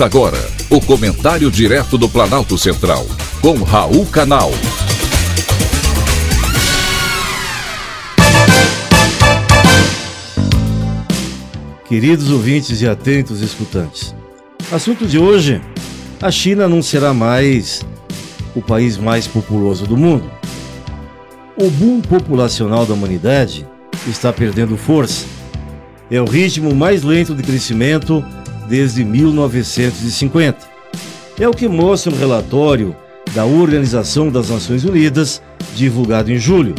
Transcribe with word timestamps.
Agora 0.00 0.38
o 0.70 0.80
comentário 0.80 1.50
direto 1.50 1.98
do 1.98 2.08
Planalto 2.08 2.56
Central, 2.56 3.06
com 3.42 3.62
Raul 3.62 4.06
Canal. 4.06 4.50
Queridos 11.86 12.30
ouvintes 12.30 12.80
e 12.80 12.88
atentos 12.88 13.42
escutantes, 13.42 14.14
assunto 14.72 15.06
de 15.06 15.18
hoje: 15.18 15.60
a 16.22 16.30
China 16.30 16.66
não 16.66 16.80
será 16.80 17.12
mais 17.12 17.84
o 18.56 18.62
país 18.62 18.96
mais 18.96 19.26
populoso 19.26 19.86
do 19.86 19.98
mundo. 19.98 20.30
O 21.58 21.68
boom 21.68 22.00
populacional 22.00 22.86
da 22.86 22.94
humanidade 22.94 23.68
está 24.08 24.32
perdendo 24.32 24.78
força. 24.78 25.26
É 26.10 26.18
o 26.22 26.24
ritmo 26.24 26.74
mais 26.74 27.02
lento 27.02 27.34
de 27.34 27.42
crescimento 27.42 28.24
desde 28.70 29.04
1950. 29.04 30.56
É 31.40 31.48
o 31.48 31.52
que 31.52 31.66
mostra 31.66 32.12
um 32.12 32.16
relatório 32.16 32.94
da 33.34 33.44
Organização 33.44 34.30
das 34.30 34.48
Nações 34.48 34.84
Unidas, 34.84 35.42
divulgado 35.74 36.30
em 36.30 36.38
julho. 36.38 36.76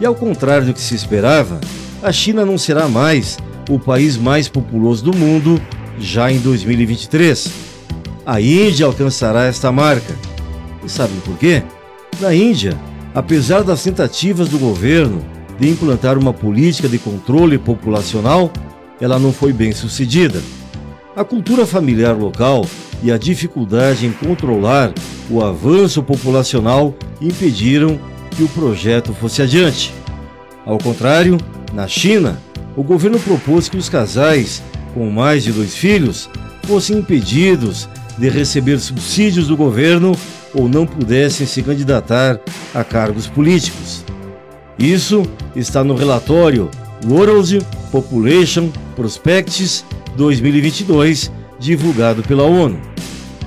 E 0.00 0.04
ao 0.04 0.16
contrário 0.16 0.66
do 0.66 0.74
que 0.74 0.80
se 0.80 0.96
esperava, 0.96 1.60
a 2.02 2.10
China 2.10 2.44
não 2.44 2.58
será 2.58 2.88
mais 2.88 3.38
o 3.70 3.78
país 3.78 4.16
mais 4.16 4.48
populoso 4.48 5.04
do 5.04 5.16
mundo 5.16 5.62
já 5.96 6.32
em 6.32 6.40
2023. 6.40 7.52
A 8.26 8.40
Índia 8.40 8.86
alcançará 8.86 9.44
esta 9.44 9.70
marca. 9.70 10.16
E 10.84 10.88
sabem 10.88 11.20
por 11.20 11.38
quê? 11.38 11.62
Na 12.20 12.34
Índia, 12.34 12.76
apesar 13.14 13.62
das 13.62 13.84
tentativas 13.84 14.48
do 14.48 14.58
governo 14.58 15.24
de 15.60 15.70
implantar 15.70 16.18
uma 16.18 16.32
política 16.32 16.88
de 16.88 16.98
controle 16.98 17.58
populacional, 17.58 18.50
ela 19.00 19.20
não 19.20 19.32
foi 19.32 19.52
bem 19.52 19.70
sucedida. 19.70 20.40
A 21.14 21.22
cultura 21.24 21.66
familiar 21.66 22.16
local 22.16 22.64
e 23.02 23.12
a 23.12 23.18
dificuldade 23.18 24.06
em 24.06 24.12
controlar 24.12 24.94
o 25.28 25.44
avanço 25.44 26.02
populacional 26.02 26.94
impediram 27.20 28.00
que 28.30 28.42
o 28.42 28.48
projeto 28.48 29.12
fosse 29.12 29.42
adiante. 29.42 29.92
Ao 30.64 30.78
contrário, 30.78 31.36
na 31.74 31.86
China, 31.86 32.40
o 32.74 32.82
governo 32.82 33.20
propôs 33.20 33.68
que 33.68 33.76
os 33.76 33.90
casais 33.90 34.62
com 34.94 35.10
mais 35.10 35.44
de 35.44 35.52
dois 35.52 35.74
filhos 35.76 36.30
fossem 36.62 36.98
impedidos 36.98 37.90
de 38.16 38.30
receber 38.30 38.78
subsídios 38.80 39.48
do 39.48 39.56
governo 39.56 40.12
ou 40.54 40.66
não 40.66 40.86
pudessem 40.86 41.46
se 41.46 41.62
candidatar 41.62 42.40
a 42.74 42.82
cargos 42.82 43.26
políticos. 43.26 44.02
Isso 44.78 45.24
está 45.54 45.84
no 45.84 45.94
relatório 45.94 46.70
World 47.06 47.58
Population 47.90 48.70
Prospects 48.96 49.84
2022, 50.16 51.30
divulgado 51.58 52.22
pela 52.22 52.44
ONU. 52.44 52.78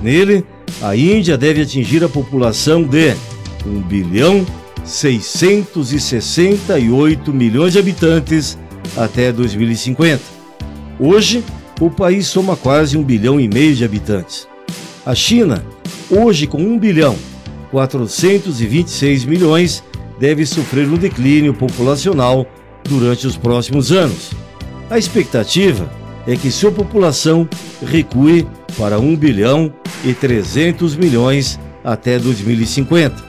Nele, 0.02 0.44
a 0.82 0.96
Índia 0.96 1.38
deve 1.38 1.62
atingir 1.62 2.04
a 2.04 2.08
população 2.08 2.82
de 2.82 3.14
1 3.64 3.80
bilhão 3.82 4.44
668 4.84 7.32
milhões 7.32 7.72
de 7.72 7.78
habitantes 7.78 8.58
até 8.96 9.32
2050. 9.32 10.20
Hoje, 10.98 11.44
o 11.80 11.90
país 11.90 12.26
soma 12.26 12.56
quase 12.56 12.96
um 12.96 13.02
bilhão 13.02 13.40
e 13.40 13.48
meio 13.48 13.74
de 13.74 13.84
habitantes. 13.84 14.48
A 15.04 15.14
China, 15.14 15.64
hoje 16.10 16.46
com 16.46 16.58
1 16.58 16.78
bilhão 16.78 17.16
426 17.70 19.24
milhões, 19.24 19.82
deve 20.18 20.46
sofrer 20.46 20.88
um 20.88 20.96
declínio 20.96 21.52
populacional 21.52 22.46
durante 22.84 23.26
os 23.26 23.36
próximos 23.36 23.92
anos. 23.92 24.30
A 24.88 24.96
expectativa 24.96 25.90
é 26.26 26.36
que 26.36 26.50
sua 26.50 26.72
população 26.72 27.48
recue 27.84 28.46
para 28.76 28.98
1 28.98 29.16
bilhão 29.16 29.72
e 30.04 30.12
300 30.12 30.96
milhões 30.96 31.58
até 31.84 32.18
2050. 32.18 33.24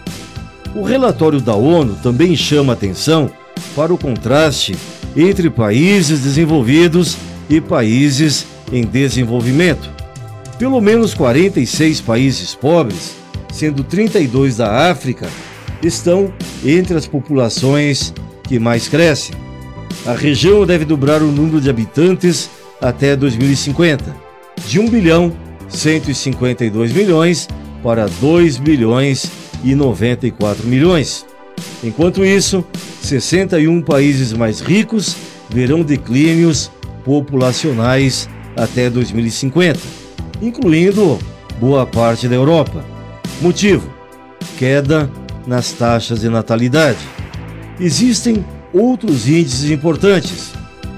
O 0.75 0.83
relatório 0.83 1.39
da 1.39 1.55
ONU 1.55 1.95
também 2.01 2.35
chama 2.35 2.73
atenção 2.73 3.29
para 3.75 3.93
o 3.93 3.97
contraste 3.97 4.75
entre 5.15 5.49
países 5.49 6.21
desenvolvidos 6.21 7.17
e 7.49 7.61
países 7.61 8.45
em 8.71 8.83
desenvolvimento. 8.83 9.89
Pelo 10.59 10.81
menos 10.81 11.13
46 11.13 12.01
países 12.01 12.55
pobres, 12.55 13.15
sendo 13.51 13.83
32 13.83 14.57
da 14.57 14.89
África, 14.91 15.27
estão 15.81 16.33
entre 16.65 16.97
as 16.97 17.07
populações 17.07 18.13
que 18.43 18.59
mais 18.59 18.87
crescem. 18.87 19.35
A 20.05 20.13
região 20.13 20.65
deve 20.65 20.85
dobrar 20.85 21.21
o 21.21 21.31
número 21.31 21.61
de 21.61 21.69
habitantes 21.69 22.49
até 22.81 23.15
2050, 23.15 24.15
de 24.67 24.79
1 24.79 24.89
bilhão 24.89 25.33
152 25.69 26.93
milhões 26.93 27.47
para 27.83 28.07
2 28.07 28.57
bilhões 28.57 29.31
e 29.63 29.75
94 29.75 30.67
milhões. 30.67 31.25
Enquanto 31.83 32.25
isso, 32.25 32.63
61 33.01 33.81
países 33.81 34.33
mais 34.33 34.59
ricos 34.59 35.15
verão 35.49 35.81
declínios 35.81 36.71
populacionais 37.03 38.29
até 38.55 38.89
2050, 38.89 39.79
incluindo 40.41 41.17
boa 41.59 41.85
parte 41.85 42.27
da 42.27 42.35
Europa. 42.35 42.83
Motivo: 43.41 43.89
queda 44.57 45.09
nas 45.45 45.71
taxas 45.71 46.21
de 46.21 46.29
natalidade. 46.29 46.99
Existem 47.79 48.43
outros 48.73 49.27
índices 49.27 49.69
importantes. 49.69 50.51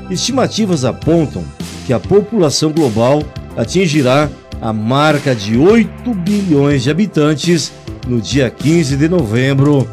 Estimativas 0.10 0.86
apontam 0.86 1.44
que 1.90 1.94
a 1.94 2.00
população 2.00 2.72
global 2.72 3.24
atingirá 3.58 4.30
a 4.62 4.72
marca 4.72 5.34
de 5.34 5.58
8 5.58 6.14
bilhões 6.14 6.84
de 6.84 6.92
habitantes 6.92 7.74
no 8.08 8.22
dia 8.22 8.48
15 8.48 8.96
de 8.96 9.10
novembro 9.10 9.90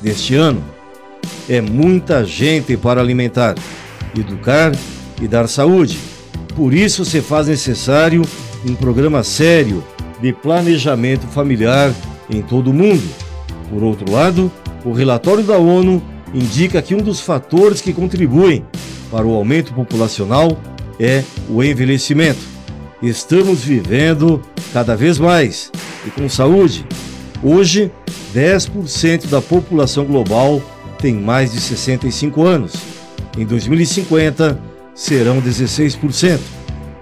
deste 0.00 0.36
ano. 0.36 0.62
É 1.48 1.60
muita 1.60 2.24
gente 2.24 2.76
para 2.76 3.00
alimentar, 3.00 3.56
educar 4.16 4.70
e 5.20 5.26
dar 5.26 5.48
saúde. 5.48 5.98
Por 6.54 6.72
isso 6.72 7.04
se 7.04 7.20
faz 7.20 7.48
necessário 7.48 8.22
um 8.64 8.76
programa 8.76 9.24
sério 9.24 9.82
de 10.20 10.32
planejamento 10.32 11.26
familiar 11.26 11.92
em 12.30 12.42
todo 12.42 12.70
o 12.70 12.72
mundo. 12.72 13.02
Por 13.68 13.82
outro 13.82 14.08
lado, 14.08 14.52
o 14.84 14.92
relatório 14.92 15.42
da 15.42 15.58
ONU 15.58 16.00
indica 16.32 16.80
que 16.80 16.94
um 16.94 17.02
dos 17.02 17.20
fatores 17.20 17.80
que 17.80 17.92
contribuem 17.92 18.64
para 19.10 19.26
o 19.26 19.34
aumento 19.34 19.74
populacional 19.74 20.56
é 20.98 21.22
o 21.48 21.62
envelhecimento. 21.62 22.40
Estamos 23.02 23.64
vivendo 23.64 24.40
cada 24.72 24.96
vez 24.96 25.18
mais 25.18 25.70
e 26.06 26.10
com 26.10 26.28
saúde. 26.28 26.86
Hoje, 27.42 27.90
10% 28.34 29.28
da 29.28 29.40
população 29.40 30.04
global 30.04 30.62
tem 30.98 31.14
mais 31.14 31.52
de 31.52 31.60
65 31.60 32.42
anos. 32.42 32.72
Em 33.36 33.44
2050, 33.44 34.58
serão 34.94 35.40
16%. 35.40 36.38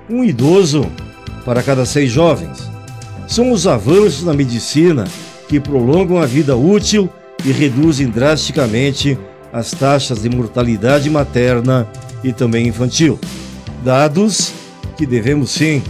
Um 0.09 0.25
idoso 0.25 0.91
para 1.45 1.63
cada 1.63 1.85
seis 1.85 2.11
jovens. 2.11 2.71
São 3.29 3.53
os 3.53 3.67
avanços 3.67 4.25
na 4.25 4.33
medicina 4.33 5.05
que 5.49 5.61
prolongam 5.61 6.21
a 6.21 6.27
vida 6.27 6.57
útil 6.57 7.09
e 7.45 7.53
reduzem 7.53 8.09
drasticamente 8.09 9.19
as 9.53 9.71
taxas 9.73 10.23
de 10.23 10.29
mortalidade 10.29 11.11
materna 11.11 11.87
e 12.23 12.33
também 12.33 12.69
infantil. 12.69 13.19
Dados 13.83 14.53
que 14.97 15.07
devemos 15.07 15.51
sim 15.51 15.83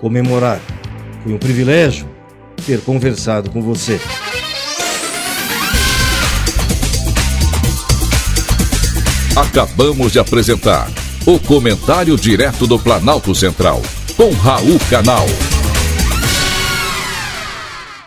comemorar. 0.00 0.60
Foi 1.22 1.32
um 1.32 1.38
privilégio 1.38 2.06
ter 2.66 2.80
conversado 2.80 3.50
com 3.50 3.62
você. 3.62 4.00
Acabamos 9.34 10.12
de 10.12 10.18
apresentar 10.18 10.90
o 11.24 11.38
Comentário 11.38 12.16
Direto 12.16 12.66
do 12.66 12.78
Planalto 12.78 13.34
Central, 13.34 13.80
com 14.16 14.30
Raul 14.32 14.78
Canal. 14.90 15.26